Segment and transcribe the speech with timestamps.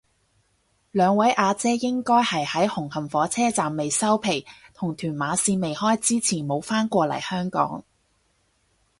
[0.91, 7.83] 兩位阿姐應該係喺紅磡火車站未收皮同屯馬綫未開之前冇返過嚟香港